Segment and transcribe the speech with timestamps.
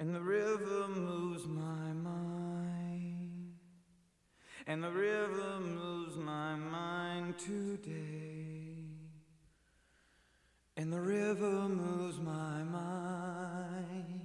[0.00, 3.54] And the river moves my mind.
[4.68, 8.84] And the river moves my mind today.
[10.76, 14.20] And the river moves my mind.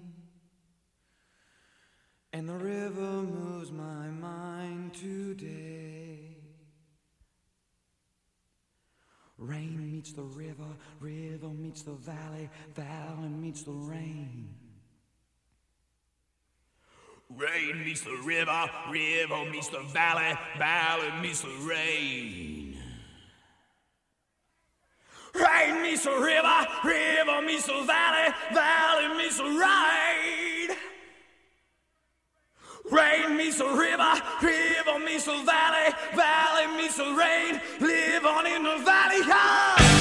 [2.34, 6.38] And the river moves my mind today.
[9.40, 14.63] Rain meets the river, river meets the valley, valley meets the rain.
[17.38, 22.78] Rain meets the river, river meets the valley, valley meets the rain.
[25.34, 30.78] Rain meets the river, river meets the valley, valley meets the rain.
[32.92, 37.60] Rain meets the river, river meets the valley, valley meets the rain.
[37.80, 39.22] Live on in the valley.
[39.24, 39.93] Oh!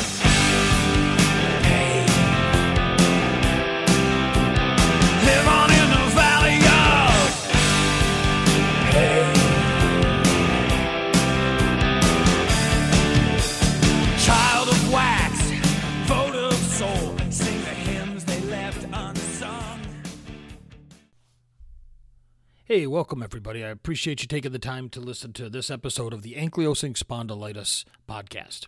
[22.72, 23.62] Hey, welcome everybody.
[23.62, 27.84] I appreciate you taking the time to listen to this episode of the Ankylosing Spondylitis
[28.08, 28.66] podcast.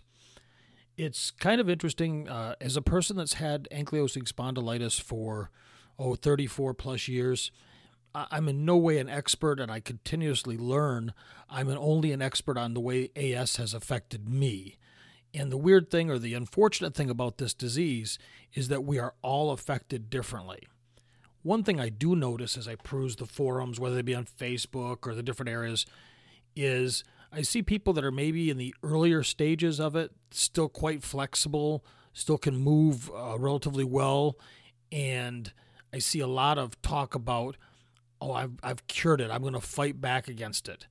[0.95, 5.49] It's kind of interesting uh, as a person that's had ankylosing spondylitis for
[5.97, 7.51] oh 34 plus years.
[8.13, 11.11] I'm in no way an expert, and I continuously learn.
[11.49, 14.77] I'm only an expert on the way AS has affected me.
[15.33, 18.19] And the weird thing, or the unfortunate thing about this disease,
[18.53, 20.67] is that we are all affected differently.
[21.45, 25.05] One thing I do notice as I peruse the forums, whether they be on Facebook
[25.05, 25.85] or the different areas,
[26.55, 31.03] is I see people that are maybe in the earlier stages of it, still quite
[31.03, 34.39] flexible, still can move uh, relatively well.
[34.91, 35.53] And
[35.93, 37.57] I see a lot of talk about,
[38.19, 39.29] oh, I've, I've cured it.
[39.29, 40.87] I'm going to fight back against it.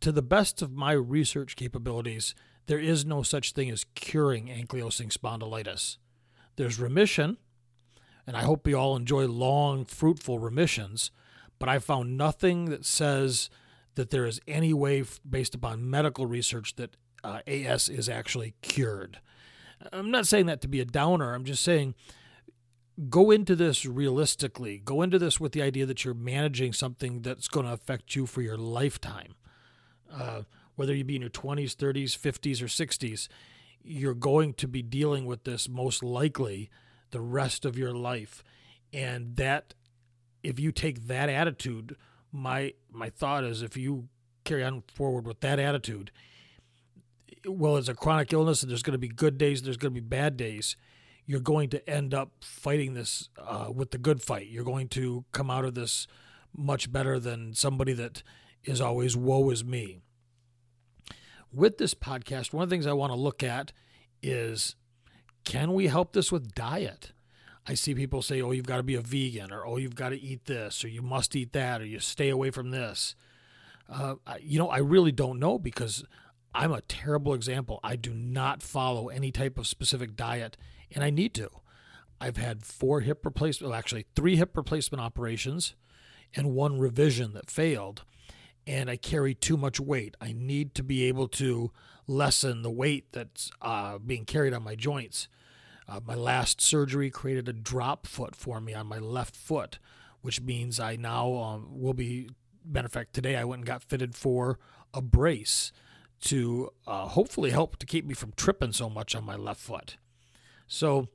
[0.00, 2.34] To the best of my research capabilities,
[2.64, 5.98] there is no such thing as curing ankylosing spondylitis.
[6.56, 7.36] There's remission,
[8.26, 11.10] and I hope you all enjoy long, fruitful remissions.
[11.58, 13.50] But I found nothing that says
[13.94, 19.20] that there is any way, based upon medical research, that uh, AS is actually cured.
[19.92, 21.34] I'm not saying that to be a downer.
[21.34, 21.94] I'm just saying
[23.08, 24.78] go into this realistically.
[24.78, 28.26] Go into this with the idea that you're managing something that's going to affect you
[28.26, 29.34] for your lifetime.
[30.12, 30.42] Uh,
[30.76, 33.28] whether you be in your 20s, 30s, 50s, or 60s,
[33.82, 36.70] you're going to be dealing with this most likely
[37.12, 38.42] the rest of your life.
[38.92, 39.74] And that,
[40.42, 41.96] if you take that attitude,
[42.32, 44.08] my my thought is if you
[44.44, 46.10] carry on forward with that attitude,
[47.46, 50.00] well, it's a chronic illness, and there's going to be good days, there's going to
[50.00, 50.76] be bad days.
[51.24, 54.48] You're going to end up fighting this uh, with the good fight.
[54.48, 56.08] You're going to come out of this
[56.54, 58.22] much better than somebody that
[58.64, 60.00] is always woe is me.
[61.52, 63.72] With this podcast, one of the things I want to look at
[64.22, 64.74] is
[65.44, 67.12] can we help this with diet?
[67.66, 70.08] I see people say, oh, you've got to be a vegan, or oh, you've got
[70.08, 73.14] to eat this, or you must eat that, or you stay away from this.
[73.88, 76.04] Uh, you know, I really don't know because
[76.54, 77.78] I'm a terrible example.
[77.82, 80.56] I do not follow any type of specific diet,
[80.90, 81.50] and I need to.
[82.20, 85.74] I've had four hip replacement, well, actually, three hip replacement operations
[86.34, 88.02] and one revision that failed.
[88.66, 90.16] And I carry too much weight.
[90.20, 91.72] I need to be able to
[92.06, 95.28] lessen the weight that's uh, being carried on my joints.
[95.88, 99.78] Uh, my last surgery created a drop foot for me on my left foot,
[100.20, 102.30] which means I now um, will be.
[102.64, 104.60] Matter of fact, today I went and got fitted for
[104.94, 105.72] a brace
[106.22, 109.96] to uh, hopefully help to keep me from tripping so much on my left foot.
[110.68, 111.08] So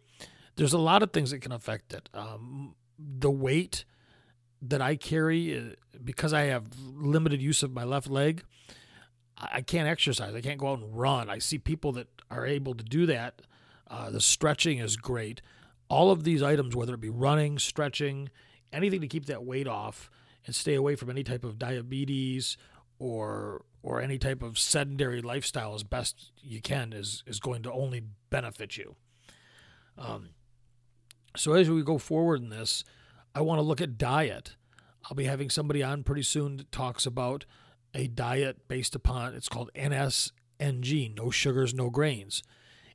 [0.58, 2.10] there's a lot of things that can affect it.
[2.14, 3.86] Um, the weight
[4.62, 8.44] that I carry, uh, because I have limited use of my left leg,
[9.38, 10.34] I can't exercise.
[10.34, 11.30] I can't go out and run.
[11.30, 13.42] I see people that are able to do that.
[13.88, 15.42] Uh, the stretching is great.
[15.90, 18.30] All of these items, whether it be running, stretching,
[18.74, 20.10] anything to keep that weight off
[20.46, 22.58] and stay away from any type of diabetes
[23.00, 27.72] or or any type of sedentary lifestyle as best you can is is going to
[27.72, 28.96] only benefit you.
[29.98, 30.30] Um,
[31.36, 32.84] so as we go forward in this,
[33.36, 34.56] I want to look at diet.
[35.06, 37.46] I'll be having somebody on pretty soon that talks about
[37.94, 42.44] a diet based upon it's called NSNG, no sugars, no grains.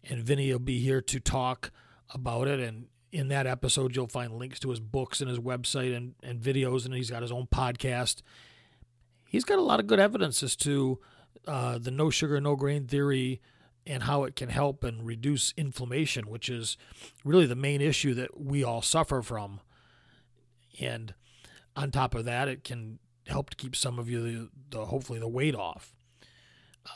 [0.04, 1.70] And Vinny will be here to talk
[2.12, 2.60] about it.
[2.60, 6.40] And in that episode, you'll find links to his books and his website and, and
[6.40, 8.22] videos, and he's got his own podcast.
[9.26, 10.98] He's got a lot of good evidence as to
[11.46, 13.40] uh, the no sugar, no grain theory
[13.86, 16.76] and how it can help and reduce inflammation, which is
[17.24, 19.60] really the main issue that we all suffer from.
[20.80, 21.14] And
[21.76, 25.18] on top of that, it can help to keep some of you the, the hopefully
[25.18, 25.94] the weight off.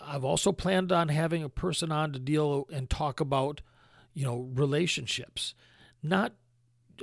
[0.01, 3.61] I've also planned on having a person on to deal and talk about,
[4.15, 5.55] you know, relationships,
[6.03, 6.33] not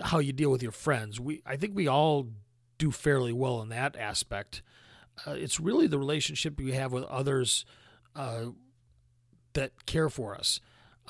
[0.03, 1.19] how you deal with your friends.
[1.19, 2.27] We I think we all
[2.77, 4.61] do fairly well in that aspect.
[5.25, 7.65] Uh, it's really the relationship we have with others
[8.15, 8.47] uh,
[9.53, 10.59] that care for us,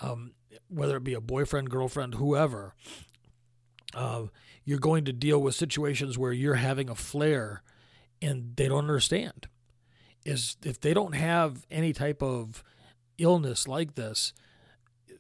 [0.01, 0.33] um,
[0.67, 2.75] whether it be a boyfriend, girlfriend, whoever.
[3.93, 4.25] Uh,
[4.65, 7.63] you're going to deal with situations where you're having a flare
[8.21, 9.47] and they don't understand.
[10.25, 12.63] Is if they don't have any type of
[13.17, 14.33] illness like this,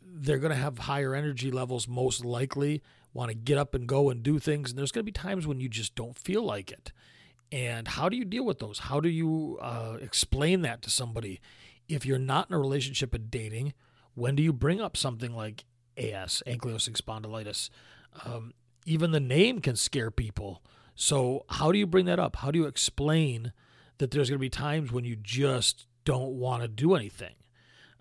[0.01, 2.81] they're going to have higher energy levels most likely,
[3.13, 4.69] want to get up and go and do things.
[4.69, 6.91] And there's going to be times when you just don't feel like it.
[7.51, 8.79] And how do you deal with those?
[8.79, 11.41] How do you uh, explain that to somebody?
[11.87, 13.73] If you're not in a relationship and dating,
[14.15, 15.65] when do you bring up something like
[15.97, 17.69] AS, ankylosing spondylitis?
[18.25, 18.53] Um,
[18.85, 20.63] even the name can scare people.
[20.95, 22.37] So, how do you bring that up?
[22.37, 23.53] How do you explain
[23.97, 27.35] that there's going to be times when you just don't want to do anything?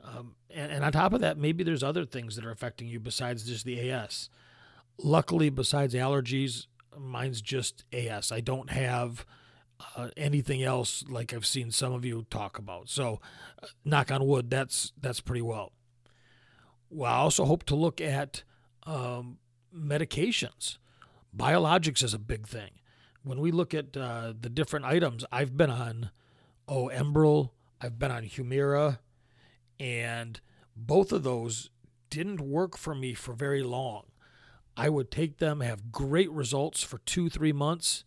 [0.04, 3.00] Um, and, and on top of that, maybe there's other things that are affecting you
[3.00, 4.28] besides just the AS.
[4.98, 6.66] Luckily, besides allergies,
[6.98, 8.30] mine's just AS.
[8.30, 9.24] I don't have
[9.96, 12.88] uh, anything else like I've seen some of you talk about.
[12.88, 13.20] So,
[13.62, 15.72] uh, knock on wood, that's that's pretty well.
[16.90, 18.42] Well, I also hope to look at
[18.84, 19.38] um,
[19.76, 20.78] medications.
[21.36, 22.70] Biologics is a big thing.
[23.22, 26.10] When we look at uh, the different items, I've been on,
[26.68, 28.98] oh, Enbrel, I've been on Humira,
[29.78, 30.40] and
[30.76, 31.70] both of those
[32.10, 34.04] didn't work for me for very long.
[34.76, 38.04] I would take them, have great results for two, three months,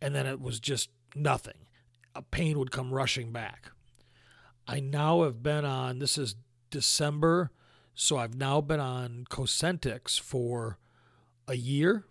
[0.00, 1.66] and then it was just nothing.
[2.14, 3.70] A pain would come rushing back.
[4.66, 6.34] I now have been on, this is
[6.70, 7.50] December,
[7.94, 10.78] so I've now been on Cosentyx for
[11.48, 12.04] a year.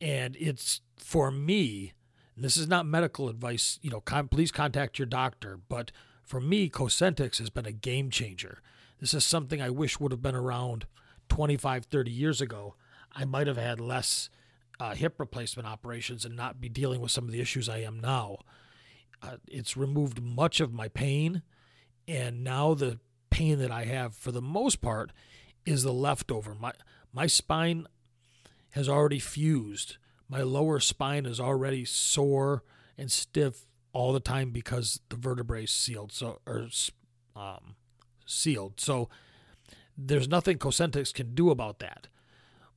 [0.00, 1.92] And it's for me,
[2.36, 6.70] this is not medical advice, you know, con- please contact your doctor, but for me,
[6.70, 8.62] Cosentyx has been a game changer.
[9.00, 10.86] This is something I wish would have been around
[11.28, 12.76] 25, 30 years ago.
[13.12, 14.30] I might have had less
[14.78, 17.98] uh, hip replacement operations and not be dealing with some of the issues I am
[17.98, 18.38] now.
[19.22, 21.42] Uh, it's removed much of my pain,
[22.08, 25.12] and now the pain that I have, for the most part,
[25.66, 26.54] is the leftover.
[26.54, 26.72] My
[27.12, 27.86] my spine
[28.72, 29.96] has already fused.
[30.28, 32.62] My lower spine is already sore
[32.96, 36.12] and stiff all the time because the vertebrae sealed.
[36.12, 36.68] So or
[37.34, 37.76] um,
[38.26, 38.80] sealed.
[38.80, 39.08] So
[39.96, 42.08] there's nothing Cosentyx can do about that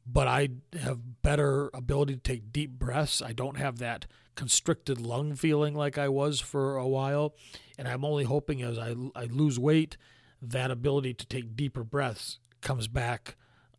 [0.05, 0.49] but I
[0.79, 3.21] have better ability to take deep breaths.
[3.21, 4.05] I don't have that
[4.35, 7.35] constricted lung feeling like I was for a while.
[7.77, 9.97] And I'm only hoping as I, I lose weight,
[10.41, 13.35] that ability to take deeper breaths comes back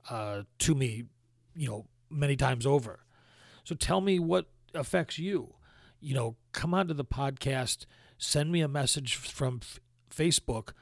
[0.08, 1.04] uh, to me,
[1.54, 3.00] you know, many times over.
[3.64, 5.54] So tell me what affects you.
[6.00, 7.86] You know, come onto the podcast,
[8.18, 9.80] send me a message from f-
[10.10, 10.72] Facebook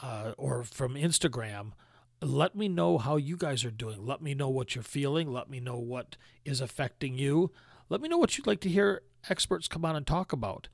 [0.00, 1.72] uh, or from Instagram
[2.20, 4.04] let me know how you guys are doing.
[4.04, 5.32] Let me know what you're feeling.
[5.32, 7.52] Let me know what is affecting you.
[7.88, 10.68] Let me know what you'd like to hear experts come on and talk about.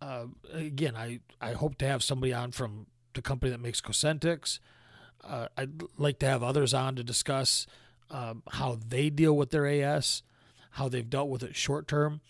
[0.00, 4.58] Uh, again, I, I hope to have somebody on from the company that makes Cosentyx.
[5.22, 7.66] Uh, I'd like to have others on to discuss
[8.10, 10.22] um, how they deal with their AS,
[10.72, 12.20] how they've dealt with it short term.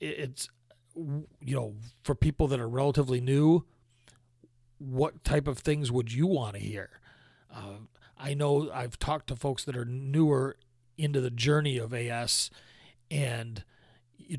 [0.00, 0.48] It's,
[0.94, 3.64] you know, for people that are relatively new,
[4.78, 7.00] what type of things would you want to hear?
[7.54, 7.80] Uh,
[8.18, 10.56] I know I've talked to folks that are newer
[10.96, 12.50] into the journey of AS,
[13.10, 13.64] and
[14.16, 14.38] you,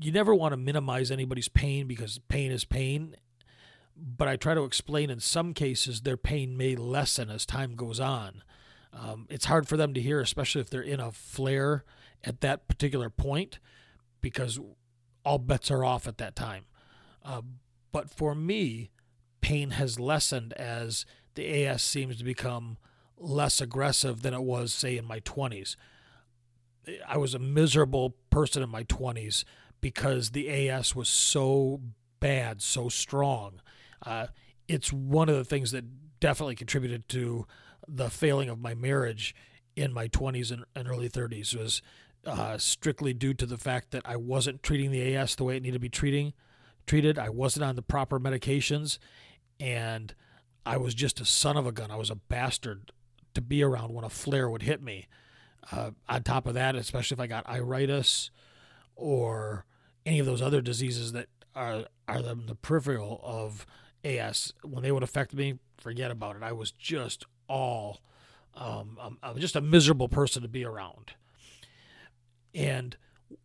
[0.00, 3.16] you never want to minimize anybody's pain because pain is pain.
[3.96, 7.98] But I try to explain in some cases their pain may lessen as time goes
[7.98, 8.42] on.
[8.92, 11.84] Um, it's hard for them to hear, especially if they're in a flare
[12.24, 13.58] at that particular point,
[14.20, 14.58] because
[15.24, 16.64] all bets are off at that time.
[17.24, 17.42] Uh,
[17.92, 18.90] but for me,
[19.40, 22.78] pain has lessened as the AS seems to become
[23.18, 25.76] less aggressive than it was, say, in my 20s.
[27.06, 29.44] I was a miserable person in my 20s
[29.80, 31.80] because the AS was so
[32.20, 33.60] bad, so strong.
[34.04, 34.28] Uh,
[34.68, 35.84] it's one of the things that
[36.20, 37.46] definitely contributed to
[37.86, 39.34] the failing of my marriage
[39.74, 41.82] in my 20s and, and early 30s was
[42.24, 45.62] uh, strictly due to the fact that I wasn't treating the AS the way it
[45.62, 46.32] needed to be treating
[46.86, 47.18] treated.
[47.18, 48.98] I wasn't on the proper medications,
[49.60, 50.14] and
[50.64, 51.90] I was just a son of a gun.
[51.90, 52.92] I was a bastard
[53.34, 55.06] to be around when a flare would hit me.
[55.72, 58.30] Uh, on top of that, especially if I got iritis
[58.94, 59.66] or
[60.04, 63.66] any of those other diseases that are are the, the peripheral of
[64.04, 66.42] AS, when they would affect me, forget about it.
[66.42, 68.00] I was just all,
[68.54, 71.12] um, I'm, I'm just a miserable person to be around.
[72.54, 72.96] And,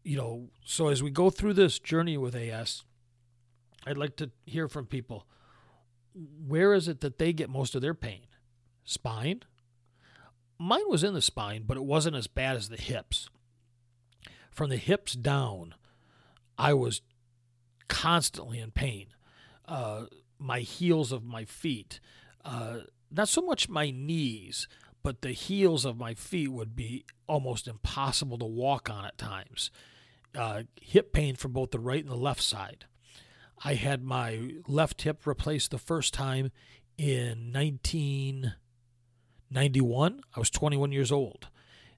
[0.04, 2.84] you know, so as we go through this journey with AS,
[3.86, 5.28] I'd like to hear from people.
[6.14, 8.28] Where is it that they get most of their pain?
[8.84, 9.44] Spine?
[10.58, 13.30] Mine was in the spine, but it wasn't as bad as the hips.
[14.52, 15.76] From the hips down,
[16.58, 17.02] I was
[17.88, 19.08] constantly in pain.
[19.66, 20.06] Uh,
[20.38, 22.00] my heels of my feet,
[22.44, 22.80] uh,
[23.12, 24.68] not so much my knees,
[25.04, 29.72] but the heels of my feet would be almost impossible to walk on at times.
[30.36, 32.86] Uh, hip pain from both the right and the left side.
[33.64, 36.52] I had my left hip replaced the first time
[36.98, 40.22] in 1991.
[40.36, 41.48] I was 21 years old.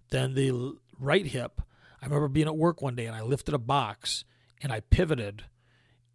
[0.09, 1.61] Then the right hip,
[2.01, 4.25] I remember being at work one day and I lifted a box
[4.61, 5.45] and I pivoted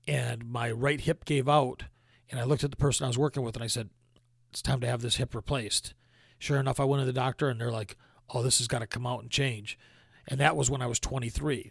[0.06, 1.84] and my right hip gave out.
[2.30, 3.88] And I looked at the person I was working with and I said,
[4.50, 5.94] It's time to have this hip replaced.
[6.38, 7.96] Sure enough, I went to the doctor and they're like,
[8.30, 9.78] Oh, this has got to come out and change.
[10.26, 11.70] And that was when I was 23.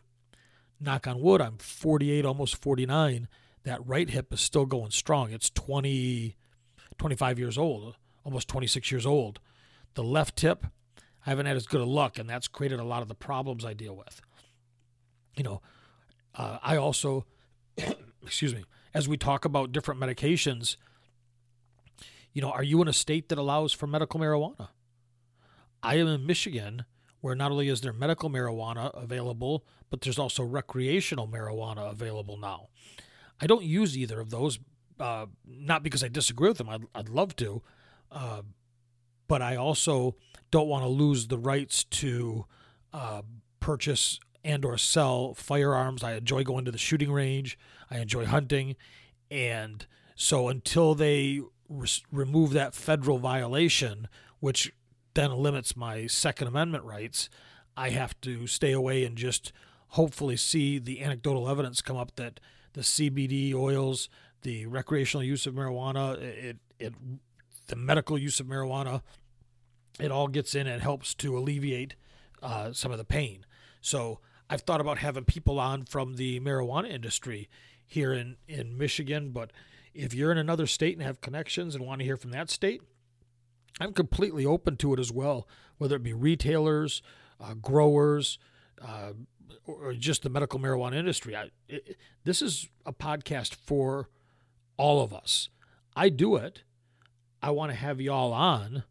[0.79, 3.27] Knock on wood, I'm 48, almost 49
[3.67, 5.31] that right hip is still going strong.
[5.31, 6.35] It's 20,
[6.97, 9.39] 25 years old, almost 26 years old.
[9.95, 10.65] The left hip,
[11.25, 13.65] I haven't had as good a luck, and that's created a lot of the problems
[13.65, 14.21] I deal with.
[15.35, 15.61] You know,
[16.33, 17.25] uh, I also,
[18.23, 20.77] excuse me, as we talk about different medications,
[22.37, 24.67] you know, are you in a state that allows for medical marijuana?
[25.81, 26.85] I am in Michigan,
[27.19, 32.67] where not only is there medical marijuana available, but there's also recreational marijuana available now.
[33.41, 34.59] I don't use either of those,
[34.99, 36.69] uh, not because I disagree with them.
[36.69, 37.63] I'd, I'd love to,
[38.11, 38.43] uh,
[39.27, 40.15] but I also
[40.51, 42.45] don't want to lose the rights to
[42.93, 43.23] uh,
[43.59, 46.03] purchase and or sell firearms.
[46.03, 47.57] I enjoy going to the shooting range.
[47.89, 48.75] I enjoy hunting,
[49.31, 54.07] and so until they re- remove that federal violation,
[54.39, 54.71] which
[55.13, 57.29] then limits my Second Amendment rights,
[57.75, 59.51] I have to stay away and just
[59.89, 62.39] hopefully see the anecdotal evidence come up that
[62.73, 64.09] the CBD oils,
[64.41, 66.93] the recreational use of marijuana, it, it
[67.67, 69.01] the medical use of marijuana,
[69.99, 71.95] it all gets in and helps to alleviate
[72.41, 73.45] uh, some of the pain.
[73.81, 74.19] So
[74.49, 77.49] I've thought about having people on from the marijuana industry
[77.85, 79.51] here in, in Michigan, but
[79.97, 82.81] if you're in another state and have connections and want to hear from that state,
[83.79, 87.01] I'm completely open to it as well, whether it be retailers,
[87.39, 88.39] uh, growers,
[88.81, 89.13] uh,
[89.65, 91.35] or just the medical marijuana industry.
[91.35, 94.09] I, it, this is a podcast for
[94.77, 95.49] all of us.
[95.95, 96.63] I do it.
[97.41, 98.83] I want to have y'all on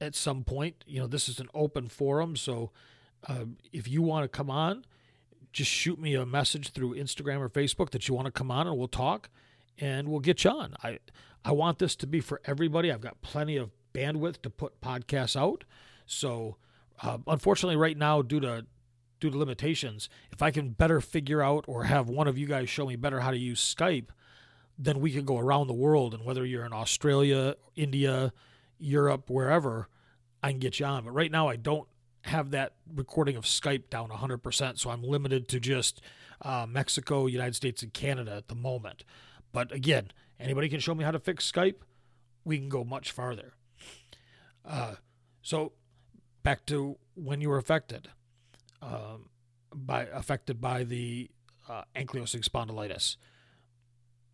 [0.00, 0.84] at some point.
[0.86, 2.70] You know, this is an open forum, so
[3.26, 4.84] uh, if you want to come on,
[5.52, 8.66] just shoot me a message through Instagram or Facebook that you want to come on,
[8.66, 9.30] and we'll talk,
[9.78, 10.74] and we'll get you on.
[10.82, 10.98] I
[11.44, 12.90] I want this to be for everybody.
[12.90, 15.64] I've got plenty of bandwidth to put podcasts out,
[16.06, 16.56] so.
[17.02, 18.64] Uh, unfortunately, right now, due to
[19.20, 22.68] due to limitations, if I can better figure out or have one of you guys
[22.68, 24.08] show me better how to use Skype,
[24.78, 26.14] then we can go around the world.
[26.14, 28.32] And whether you're in Australia, India,
[28.78, 29.88] Europe, wherever,
[30.42, 31.04] I can get you on.
[31.04, 31.88] But right now, I don't
[32.22, 34.78] have that recording of Skype down 100%.
[34.78, 36.00] So I'm limited to just
[36.42, 39.04] uh, Mexico, United States, and Canada at the moment.
[39.56, 41.76] But again, anybody can show me how to fix Skype,
[42.44, 43.54] we can go much farther.
[44.62, 44.96] Uh,
[45.40, 45.72] so
[46.42, 48.10] back to when you were affected
[48.82, 49.30] um,
[49.74, 51.30] by affected by the
[51.70, 53.16] uh, ankylosing spondylitis.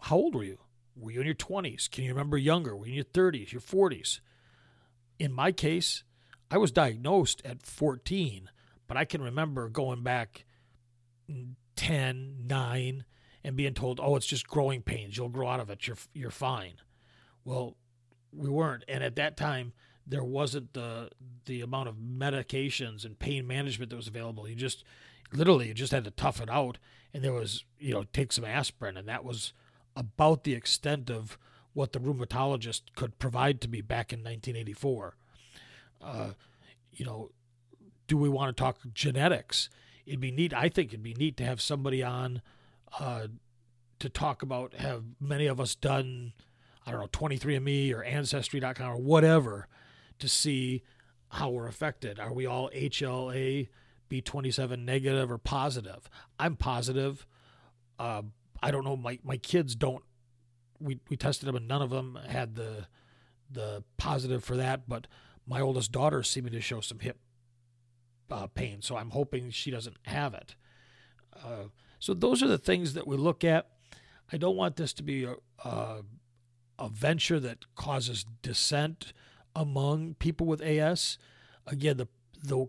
[0.00, 0.58] How old were you?
[0.96, 1.88] Were you in your 20s?
[1.88, 2.76] Can you remember younger?
[2.76, 4.18] Were you in your 30s, your 40s?
[5.20, 6.02] In my case,
[6.50, 8.50] I was diagnosed at 14,
[8.88, 10.46] but I can remember going back
[11.76, 13.04] 10, 9,
[13.44, 15.16] and being told, oh, it's just growing pains.
[15.16, 15.86] You'll grow out of it.
[15.86, 16.74] You're, you're fine.
[17.44, 17.76] Well,
[18.32, 18.84] we weren't.
[18.88, 19.72] And at that time,
[20.06, 21.10] there wasn't the
[21.44, 24.48] the amount of medications and pain management that was available.
[24.48, 24.84] You just
[25.32, 26.78] literally you just had to tough it out,
[27.14, 29.52] and there was you know take some aspirin, and that was
[29.94, 31.38] about the extent of
[31.72, 35.16] what the rheumatologist could provide to me back in 1984.
[36.02, 36.30] Uh,
[36.92, 37.30] you know,
[38.06, 39.70] do we want to talk genetics?
[40.04, 40.52] It'd be neat.
[40.52, 42.42] I think it'd be neat to have somebody on
[42.98, 43.28] uh,
[43.98, 44.74] to talk about.
[44.74, 46.32] Have many of us done?
[46.86, 49.68] I don't know, 23andMe or Ancestry.com or whatever
[50.18, 50.82] to see
[51.28, 52.18] how we're affected.
[52.18, 53.68] Are we all HLA
[54.10, 56.10] B27 negative or positive?
[56.38, 57.26] I'm positive.
[57.98, 58.22] Uh,
[58.62, 58.96] I don't know.
[58.96, 60.02] My, my kids don't.
[60.80, 62.86] We, we tested them and none of them had the
[63.52, 64.88] the positive for that.
[64.88, 65.06] But
[65.46, 67.18] my oldest daughter seemed to show some hip
[68.30, 70.54] uh, pain, so I'm hoping she doesn't have it.
[71.36, 71.64] Uh,
[72.02, 73.68] so those are the things that we look at.
[74.32, 76.02] I don't want this to be a, a,
[76.78, 79.12] a venture that causes dissent
[79.54, 81.18] among people with AS.
[81.66, 82.08] Again, the
[82.42, 82.66] the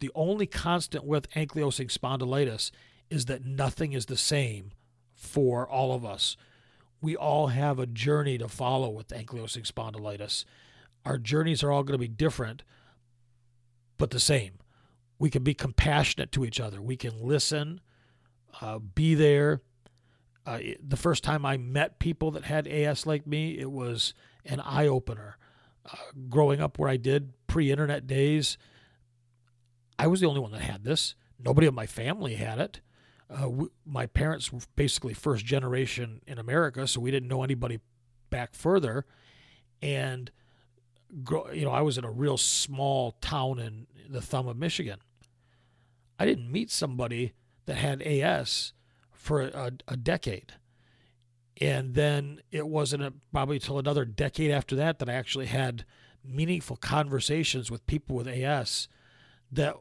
[0.00, 2.70] The only constant with ankylosing spondylitis
[3.08, 4.72] is that nothing is the same
[5.14, 6.36] for all of us.
[7.00, 10.44] We all have a journey to follow with ankylosing spondylitis.
[11.04, 12.64] Our journeys are all going to be different,
[13.96, 14.58] but the same.
[15.18, 16.82] We can be compassionate to each other.
[16.82, 17.80] We can listen,
[18.60, 19.62] uh, be there.
[20.46, 24.60] Uh, the first time I met people that had AS like me, it was an
[24.60, 25.38] eye opener.
[25.90, 25.96] Uh,
[26.28, 28.58] growing up where I did pre internet days,
[29.98, 31.14] I was the only one that had this.
[31.38, 32.80] Nobody in my family had it.
[33.30, 33.50] Uh,
[33.86, 37.80] my parents were basically first generation in America, so we didn't know anybody
[38.30, 39.06] back further.
[39.80, 40.30] And
[41.52, 44.98] you know, I was in a real small town in the thumb of Michigan.
[46.18, 47.32] I didn't meet somebody
[47.66, 48.72] that had AS
[49.12, 50.54] for a, a decade.
[51.60, 55.84] And then it wasn't a, probably until another decade after that that I actually had
[56.24, 58.88] meaningful conversations with people with AS
[59.52, 59.76] that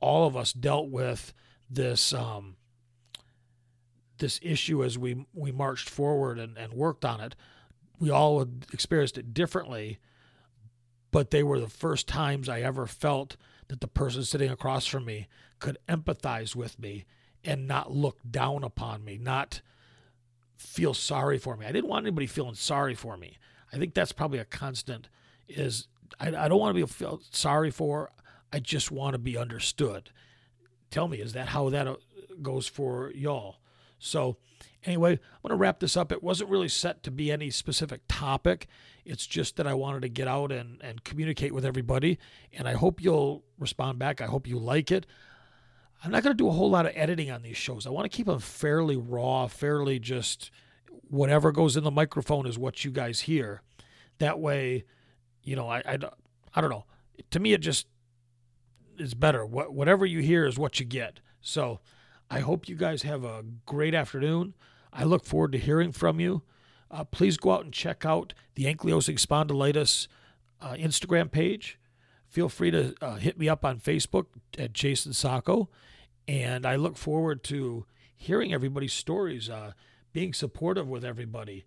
[0.00, 1.34] all of us dealt with
[1.68, 2.56] this um,
[4.18, 7.34] this issue as we we marched forward and, and worked on it.
[7.98, 8.40] We all
[8.72, 9.98] experienced it differently,
[11.10, 13.36] but they were the first times I ever felt
[13.70, 15.28] that the person sitting across from me
[15.60, 17.04] could empathize with me
[17.44, 19.60] and not look down upon me, not
[20.56, 21.64] feel sorry for me.
[21.64, 23.38] I didn't want anybody feeling sorry for me.
[23.72, 25.08] I think that's probably a constant
[25.48, 25.86] is
[26.18, 28.10] I, I don't want to be felt sorry for.
[28.52, 30.10] I just want to be understood.
[30.90, 31.96] Tell me, is that how that uh,
[32.42, 33.60] goes for y'all?
[34.00, 34.38] So,
[34.84, 36.10] anyway, I'm going to wrap this up.
[36.10, 38.66] It wasn't really set to be any specific topic.
[39.04, 42.18] It's just that I wanted to get out and, and communicate with everybody.
[42.52, 44.20] And I hope you'll respond back.
[44.20, 45.06] I hope you like it.
[46.02, 47.86] I'm not going to do a whole lot of editing on these shows.
[47.86, 50.50] I want to keep them fairly raw, fairly just
[51.08, 53.62] whatever goes in the microphone is what you guys hear.
[54.18, 54.84] That way,
[55.42, 55.98] you know, I, I,
[56.54, 56.86] I don't know.
[57.32, 57.86] To me, it just
[58.98, 59.44] is better.
[59.44, 61.20] What, whatever you hear is what you get.
[61.42, 61.80] So
[62.30, 64.54] I hope you guys have a great afternoon.
[64.92, 66.42] I look forward to hearing from you.
[66.90, 70.06] Uh, please go out and check out the ankylosing spondylitis
[70.60, 71.78] uh, Instagram page.
[72.28, 74.26] Feel free to uh, hit me up on Facebook
[74.56, 75.68] at Jason Sacco.
[76.28, 79.72] And I look forward to hearing everybody's stories, uh,
[80.12, 81.64] being supportive with everybody,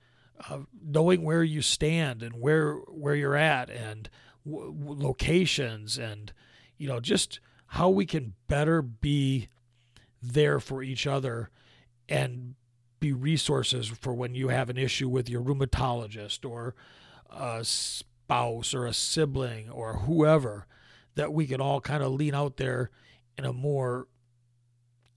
[0.50, 4.10] uh, knowing where you stand and where where you're at, and
[4.46, 6.32] w- locations, and
[6.78, 9.50] you know just how we can better be
[10.24, 11.50] there for each other
[12.08, 12.56] and
[13.00, 16.74] be resources for when you have an issue with your rheumatologist or
[17.30, 20.66] a spouse or a sibling or whoever
[21.16, 22.90] that we can all kind of lean out there
[23.38, 24.08] in a more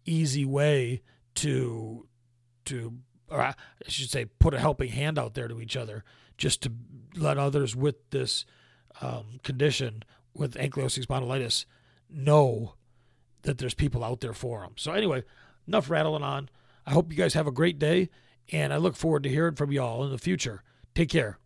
[0.04, 1.02] easy way
[1.34, 2.06] to
[2.64, 2.94] to
[3.28, 3.54] or I
[3.86, 6.04] should say put a helping hand out there to each other
[6.36, 6.72] just to
[7.14, 8.44] let others with this
[9.00, 10.02] um, condition
[10.34, 11.64] with ankylosing spondylitis
[12.10, 12.74] know
[13.42, 14.72] that there's people out there for them.
[14.76, 15.24] So anyway,
[15.66, 16.48] enough rattling on.
[16.86, 18.10] I hope you guys have a great day,
[18.52, 20.62] and I look forward to hearing from y'all in the future.
[20.94, 21.38] Take care.